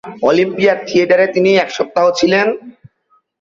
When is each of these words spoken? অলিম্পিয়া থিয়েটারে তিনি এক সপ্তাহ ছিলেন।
অলিম্পিয়া 0.29 0.73
থিয়েটারে 0.87 1.25
তিনি 1.35 1.49
এক 1.57 1.69
সপ্তাহ 1.77 2.05
ছিলেন। 2.19 2.47